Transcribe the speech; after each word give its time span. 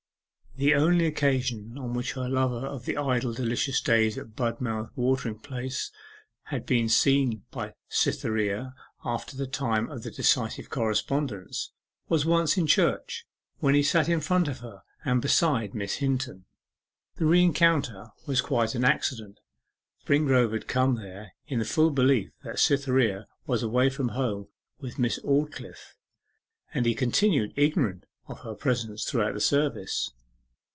The 0.57 0.75
only 0.75 1.05
occasion 1.05 1.77
on 1.77 1.93
which 1.93 2.11
her 2.13 2.27
lover 2.27 2.67
of 2.67 2.83
the 2.83 2.97
idle 2.97 3.31
delicious 3.31 3.79
days 3.79 4.17
at 4.17 4.35
Budmouth 4.35 4.91
watering 4.97 5.39
place 5.39 5.91
had 6.43 6.65
been 6.65 6.89
seen 6.89 7.45
by 7.51 7.73
Cytherea 7.87 8.75
after 9.05 9.37
the 9.37 9.47
time 9.47 9.89
of 9.89 10.03
the 10.03 10.11
decisive 10.11 10.69
correspondence, 10.69 11.71
was 12.09 12.25
once 12.25 12.57
in 12.57 12.67
church, 12.67 13.25
when 13.59 13.75
he 13.75 13.81
sat 13.81 14.09
in 14.09 14.19
front 14.19 14.49
of 14.49 14.59
her, 14.59 14.83
and 15.05 15.21
beside 15.21 15.73
Miss 15.73 15.95
Hinton. 15.95 16.43
The 17.15 17.25
rencounter 17.25 18.09
was 18.27 18.41
quite 18.41 18.75
an 18.75 18.83
accident. 18.83 19.39
Springrove 20.05 20.51
had 20.51 20.67
come 20.67 20.95
there 20.95 21.31
in 21.47 21.59
the 21.59 21.65
full 21.65 21.91
belief 21.91 22.29
that 22.43 22.59
Cytherea 22.59 23.25
was 23.47 23.63
away 23.63 23.89
from 23.89 24.09
home 24.09 24.49
with 24.79 24.99
Miss 24.99 25.17
Aldclyffe; 25.23 25.95
and 26.73 26.85
he 26.85 26.93
continued 26.93 27.53
ignorant 27.55 28.03
of 28.27 28.41
her 28.41 28.53
presence 28.53 29.05
throughout 29.05 29.33
the 29.35 29.39
service. 29.39 30.11